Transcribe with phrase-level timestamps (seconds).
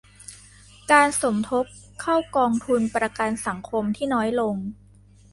[0.91, 1.65] การสมทบ
[2.01, 4.55] เข้ากองทุนประกันสังคมที่น้อยลง